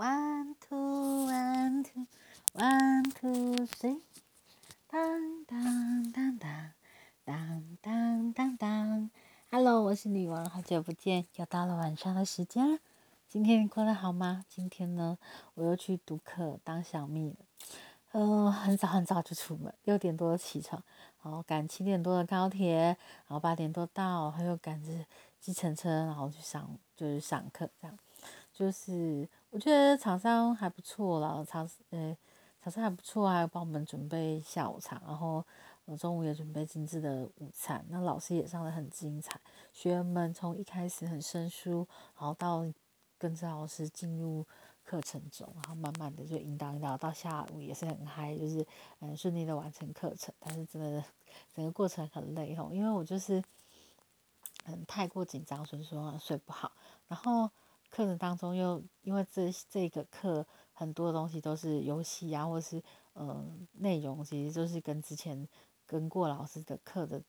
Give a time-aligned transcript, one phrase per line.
[0.00, 2.06] One two one two
[2.54, 4.00] one two three，
[4.88, 6.72] 当当当当
[7.22, 9.10] 当当当当。
[9.50, 12.78] Hello，我是女王，好久不见，又到了晚上的时间了。
[13.28, 14.46] 今天过得好吗？
[14.48, 15.18] 今天呢，
[15.52, 17.36] 我又去读课当小蜜了。
[18.12, 20.82] 嗯，很早很早就出门，六点多起床，
[21.22, 22.96] 然后赶七点多的高铁，然
[23.28, 25.04] 后八点多到，还有赶着
[25.38, 27.98] 计程车，然后去上就是上课这样。
[28.60, 32.14] 就是我觉得厂商还不错啦，厂呃
[32.62, 35.42] 厂商还不错，还帮我们准备下午茶，然后
[35.86, 37.82] 我中午也准备精致的午餐。
[37.88, 39.40] 那老师也上的很精彩，
[39.72, 41.88] 学员们从一开始很生疏，
[42.18, 42.62] 然后到
[43.16, 44.46] 跟着老师进入
[44.84, 48.66] 课程中，然后慢慢的就引导引导到下午也是很嗨，就是
[48.98, 50.34] 嗯顺利的完成课程。
[50.38, 51.02] 但是真的
[51.54, 53.42] 整个过程很累哦，因为我就是
[54.66, 56.70] 嗯太过紧张，所以说睡不好，
[57.08, 57.50] 然后。
[57.90, 62.82] 课程当中又因为这这个课很多东西都是游戏啊，或是
[63.14, 65.48] 呃内容，其实就是跟之前
[65.86, 67.22] 跟过老师的课的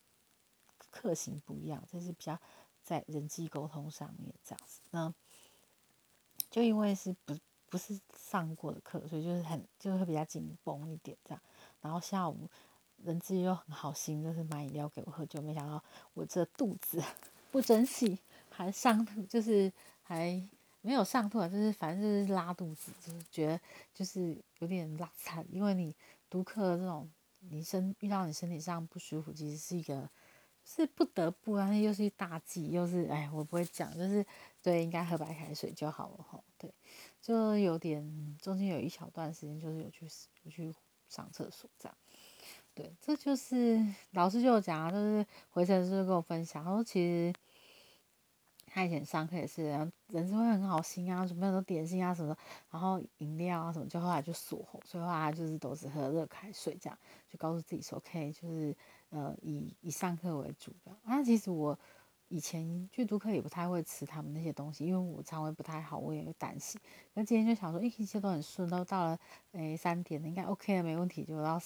[0.89, 2.39] 课型不一样，这是比较
[2.83, 4.79] 在人际沟通上面这样子。
[4.91, 5.13] 那
[6.49, 7.35] 就因为是不
[7.69, 11.41] 不是上过的课，所以就是很就会比较紧绷一点这样。
[11.81, 12.49] 然后下午
[12.97, 17.01] 人资又很好心，就是买饮料给我喝，就没想到我这肚子
[17.51, 19.71] 不争气，还上就是
[20.11, 20.49] 还。
[20.83, 23.61] 没有上吐啊，就是反正就是拉肚子，就是觉得
[23.93, 25.45] 就是有点拉惨。
[25.51, 25.95] 因为你
[26.27, 27.07] 读课这种，
[27.41, 30.09] 你身遇到你身体上不舒服，其实是一个
[30.65, 34.25] 是不得不，但是又是一大忌，又是哎，我不会讲，就是
[34.63, 36.43] 对，应该喝白开水就好了哈。
[36.57, 36.73] 对，
[37.21, 40.07] 就有点中间有一小段时间就是有去
[40.41, 40.73] 有去
[41.07, 41.95] 上厕所这样。
[42.73, 47.31] 对，这就是老师就讲啊，就是回程时候跟我分享，他说其实。
[48.73, 49.63] 他以前上课也是，
[50.07, 52.33] 人是会很好心啊，准备很多点心啊什么，
[52.69, 56.97] 然后饮料啊什么，就后来就锁喉，所以后来就是都是喝热开水这样，
[57.29, 58.73] 就告诉自己说可以，就是
[59.09, 60.95] 呃以以上课为主的。
[61.03, 61.77] 啊，其实我
[62.29, 66.79] 以前去读课也不太会吃他们那些东西，因为我肠胃不太好，我也会担心。
[67.13, 69.19] 那今天就想说，一切都很顺，都到了
[69.51, 71.61] 诶三点应该 OK 了，没问题，就到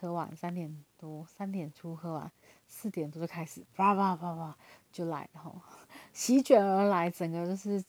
[0.00, 2.32] 喝完三点多，三点出喝完，
[2.66, 4.58] 四点多就开始啪啪啪啪
[4.90, 5.62] 就来了吼。
[6.12, 7.82] 席卷而来，整个就是，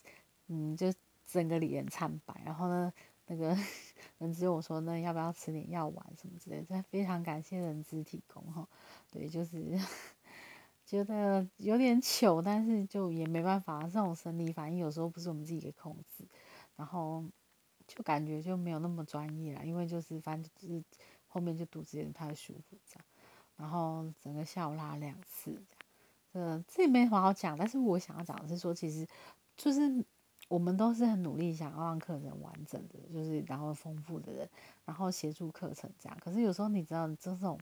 [0.47, 0.93] 嗯，就
[1.25, 2.41] 整个脸惨白。
[2.45, 2.93] 然后呢，
[3.27, 3.57] 那个
[4.17, 6.81] 人资我说，那要不要吃点药丸什么之类的？
[6.83, 8.67] 非常感谢人资提供哈。
[9.11, 9.77] 对，就是
[10.85, 16.25] 觉得有点糗，但是就也没办法，这种生理反应有时候不是我们自己给控制。
[16.75, 17.23] 然后
[17.87, 20.83] 就感觉就没有那么专业了，因为就是反正就是
[21.27, 23.05] 后面就肚子有点太舒服这样。
[23.57, 25.61] 然后整个下午拉两次。
[26.35, 29.07] 嗯，这也没什么好讲，但是我想要讲的是说，其实
[29.55, 30.03] 就是
[30.47, 34.49] 我们都是很努力想要让课程完整的，就是然后丰富的人，
[34.83, 36.17] 然后协助课程这样。
[36.19, 37.59] 可是有时候你知道，这种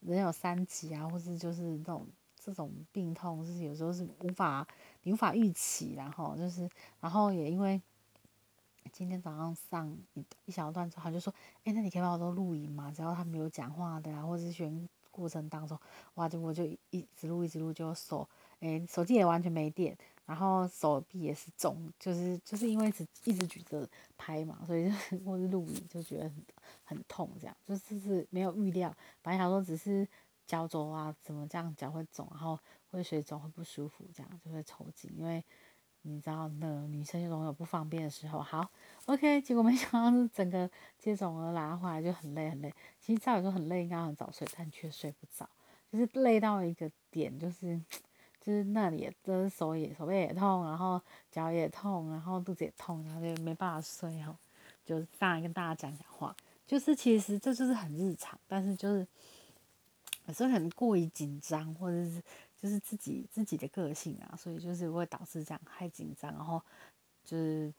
[0.00, 4.66] 人有三级啊，或是就是这种这种病痛，就是有时候是无法
[5.04, 6.68] 你无法预期，然后就是
[7.00, 7.80] 然后也因为
[8.92, 12.90] 今天早上上一一小段之后，他就说，哎，那你可以帮我都录音吗？
[12.90, 14.88] 只要他没有讲话的啊，或者是选。
[15.18, 15.78] 过程当中，
[16.14, 18.28] 哇，就我就一直录一直录，就手，
[18.60, 19.96] 诶，手机也完全没电，
[20.26, 26.44] 然后手臂也是肿，就是就是因为一直一直举着拍嘛，所以就 或是录影就觉得很
[26.84, 30.06] 很痛，这样就是是没有预料，本来想说只是
[30.46, 32.58] 脚肘啊怎么这样脚会肿，然后
[32.90, 35.44] 会水肿会不舒服，这样就会抽筋，因为。
[36.08, 38.40] 你知道，那女生就总有不方便的时候。
[38.40, 38.68] 好
[39.06, 42.72] ，OK， 结果没想到是整个接踵而来，后来就很累很累。
[42.98, 45.48] 其实照理说很累，应该很早睡，但却睡不着，
[45.92, 47.78] 就是累到一个点，就是
[48.40, 54.36] 就是那里就是手也手背也痛，然后脚也痛，然后肚子也痛，然后就没办法睡哦。
[54.84, 56.34] 就上来跟大家讲讲话，
[56.66, 59.06] 就是其实这就是很日常，但是就是
[60.26, 62.22] 有时候很过于紧张，或者是。
[62.60, 66.60] 就是自己自己的个性啊，所以就是会导致这样太紧张，然后
[67.24, 67.72] 就是，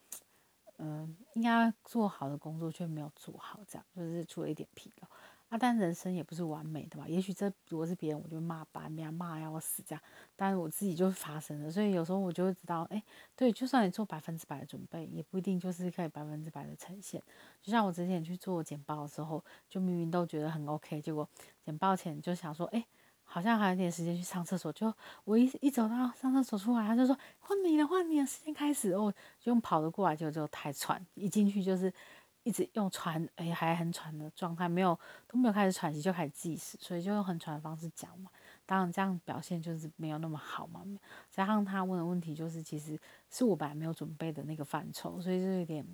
[0.77, 5.07] 嗯，应该做好的工作却没有做好，这样就是出了一点纰漏。
[5.49, 10.03] 啊，但人生也不是完美的嘛，也许这如果是别人，我就骂板面骂要死这样，
[10.35, 13.03] 但是我自己就是发生了，所以有时候我就会知道，哎，
[13.35, 17.19] 对，就算你做百分之百的准备，也不一定就是可以百分之百的呈现。
[17.61, 21.27] 就像我之前去做简报的时候，就明明都觉得很 OK，结果
[21.65, 22.85] 简报前就想说，哎。
[23.31, 24.91] 好像还有点时间去上厕所，就
[25.23, 31.93] 我一一走到上厕所出来，他就说换你了，换你了，时间开始哦，就跑的过来，就就太喘，一进去就是
[32.41, 34.97] 一直用喘，哎，还很喘的状态，没有
[35.27, 38.31] 都没有开始喘息就开始计时，所以就用很喘的方式讲嘛。
[38.65, 40.83] 当然这样表现就是没有那么好嘛。
[41.29, 42.99] 加上他问的问题就是其实
[43.29, 45.85] 是我本来没有准备的那个范畴，所以就有点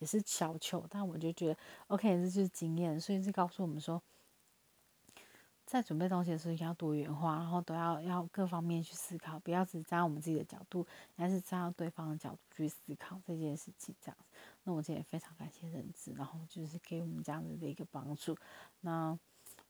[0.00, 1.56] 也是小糗，但我就觉得
[1.86, 4.02] OK，这就是经验，所以是告诉我们说，
[5.70, 10.86] 在准备东西的时候要多元化，然后都要要各方面去思考，不要只站在我们自己的角度，
[11.16, 13.94] 而是站在对方的角度去思考这件事情。
[14.00, 14.16] 这样，
[14.64, 18.34] 那我今天也非常感谢认知，然后就是给我们这样子的一个帮助。
[18.80, 19.18] 那。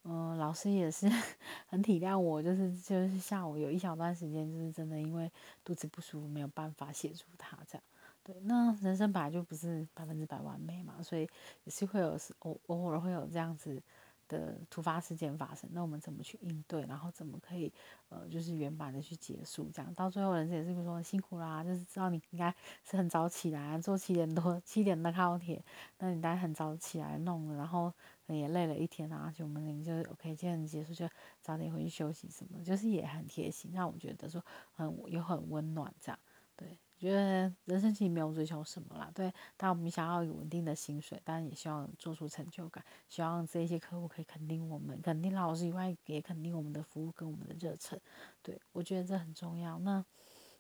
[0.05, 1.11] 嗯，老师也是
[1.67, 5.31] 很体谅我，就是就是下午有一小段时间，就是真的因为
[5.65, 7.83] 肚子不舒服，没有办法协助他这样。
[8.23, 11.29] 对，那人生本来就不是百分之百完美嘛，所以
[11.65, 13.83] 也是会有偶偶尔会有这样子。
[14.29, 16.83] 的突发事件发生，那我们怎么去应对？
[16.83, 17.73] 然后怎么可以
[18.11, 19.71] 呃，就是圆满的去结束？
[19.73, 22.55] 这样到最后，人家也是说辛苦啦，就是知道你应该
[22.85, 25.65] 是很早起来，做七点多七点的高铁，
[25.99, 27.93] 那你大概很早起来弄了，然后
[28.27, 31.09] 也累了一天啊，就我们就 OK，今天结束就
[31.41, 36.19] 早点回去休息什么，就是也很贴心，让我觉得说很又很温暖这样，
[36.55, 36.79] 对。
[36.99, 48.01] 我觉得人生其实没有追求什么啦，对，但我们想要有稳定的薪水，当然也希望做出成就感，希望这些客户可以肯定我们，肯定老师以外，也肯定我们的服务跟我们的热忱，
[48.43, 49.79] 对我觉得这很重要。
[49.79, 50.05] 那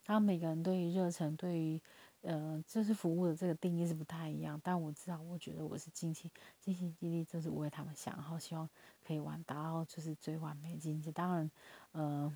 [0.05, 1.82] 当每个人对于热忱，对于
[2.20, 6.31] 呃，就是服务的这个定义是不太一样，但我知道，我觉得我是尽心
[6.61, 8.70] 尽心尽力，就是为他们想，然后希望
[9.05, 11.11] 可以完达到就是最完美境界。
[11.11, 11.50] 当然，
[11.90, 12.32] 呃。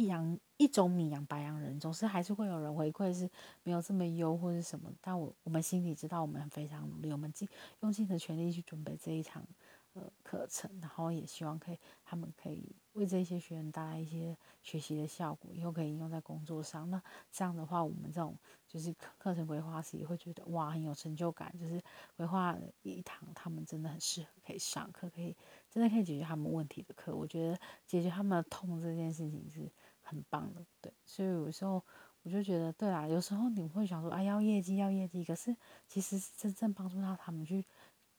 [0.00, 3.28] 一养一种米养百样人，总是还是会有人回馈是
[3.62, 7.46] 没有这么优或者什么，但我我们心里知道我们非常努力，我们尽
[7.80, 9.46] 用尽的全力去准备这一场
[9.92, 16.88] 呃课程，然后也希望可以他们可以为这些学员带来一些学习的效果，以后可以用在工作上。
[16.90, 18.34] 那这样的话，我们这种
[18.66, 21.78] 就是课课程规划师也会觉得哇很有成就感，就是
[22.16, 25.36] 规划一堂他们真的很适合可以上课，可以
[25.70, 27.14] 真的可以解决他们问题的课。
[27.14, 29.70] 我觉得解决他们的痛这件事情是。
[30.10, 31.82] 很棒的，对，所以有时候
[32.22, 37.64] 我就觉得，对啦，有时候你会想说，啊，要业绩，要业绩，可是其实真正帮助到他们去，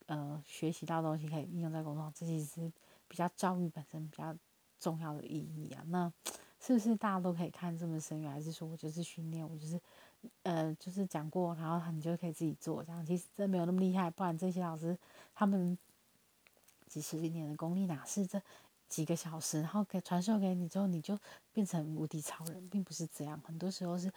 [0.06, 2.72] 呃，学习到东西可以应用在工作，这其实是
[3.10, 4.34] 比较教育本身比较
[4.80, 5.84] 重要的意义啊。
[5.88, 6.12] 那
[6.60, 9.82] 是不是大家都可以看这么深远，还是说我就是训练，我就是，
[10.44, 14.98] 呃，就是讲过，然后你就可以自己做，这样其实真没有那么厉害，不然这些老师
[15.34, 15.78] 他们
[16.88, 18.42] 几十年的功力哪是这？
[18.92, 21.18] 几个小时，然后给传授给你之后，你就
[21.54, 23.40] 变成无敌超人，并不是这样。
[23.46, 24.12] 很多时候是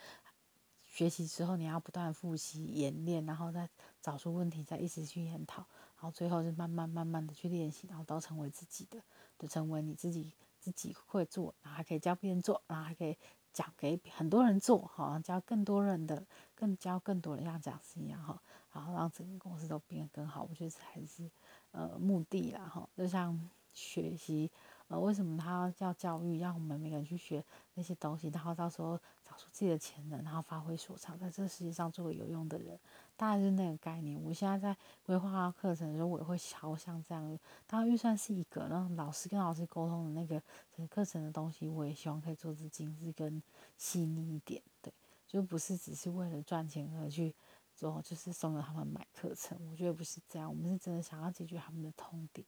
[0.84, 3.70] 学习之后，你要不断复习、演练，然后再
[4.02, 9.00] 找出问题，再一直去研讨，然后最后是慢慢、慢慢的去练习，然后都成为自己的，
[9.38, 13.16] 就成为你自己自己会做，然后还可以教别人做，然后还可以
[13.52, 16.26] 讲给很多人做，哈，教更多人的，
[16.56, 18.42] 更教更多人像讲师一样，哈，
[18.72, 20.42] 然后让整个公司都变得更好。
[20.42, 21.30] 我觉得这还是
[21.70, 23.48] 呃目的啦，哈，就像。
[23.74, 24.50] 学习，
[24.88, 26.38] 呃，为什么他叫教育？
[26.38, 27.44] 让我们每个人去学
[27.74, 32.78] 那些东西，然后到时候找出自己的潜能，然后发挥所长，在这个世界上做个有用的人，
[33.16, 34.22] 大概是那个概念。
[34.22, 37.38] 我现在在规划课程的时候，我也会朝向这样。
[37.66, 40.40] 当然预算是一个，然后老师跟老师沟通的那个
[40.76, 43.42] 整个课程的东西，我也希望可以做的精致跟
[43.76, 44.92] 细腻一点，对，
[45.26, 47.34] 就不是只是为了赚钱而去
[47.74, 49.58] 做，就是送了他们买课程。
[49.70, 52.46] 我觉得不是这样，我们是真的想要解决他们的痛点。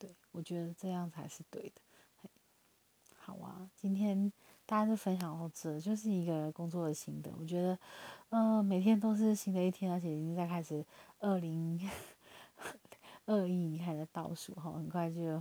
[0.00, 1.82] 对，我觉得这样才是对的。
[3.18, 4.32] 好啊，今天
[4.64, 7.30] 大家就分享到这，就是一个工作的心得。
[7.38, 7.78] 我觉得，
[8.30, 10.82] 嗯，每天都是新的一天，而且已经在开始
[11.18, 11.78] 二零
[13.26, 15.40] 二一开始倒数哈，很快就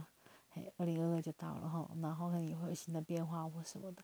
[0.49, 4.03] 嘿二零二二就到了哈，然后可能也会有新的变化或什么的。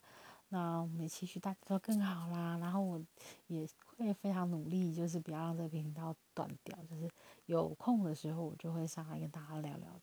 [0.50, 3.00] 那我们也期许大家都更好啦，然后我
[3.48, 7.10] 也会非常努力，就是不要让这个频道断掉，就是
[7.46, 10.00] 有空的时候我就会上来跟大家聊聊。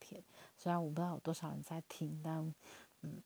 [0.62, 2.54] 虽然我不知道有多少人在听，但
[3.00, 3.21] 嗯，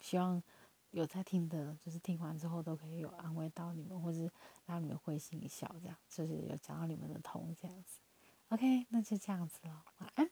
[0.00, 0.42] 希望
[0.90, 4.28] 有在听的，就是听完之后都可以有安慰到你们，或是
[4.64, 8.00] 让你们会心一笑，这样就是有讲到你们的痛这样子。
[8.48, 9.84] OK，那就这样子了。
[9.98, 10.28] 晚安